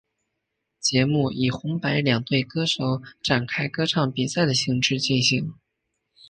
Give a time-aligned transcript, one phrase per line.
[0.79, 5.53] 节目以红白两队歌手展开歌唱比赛的形式进行。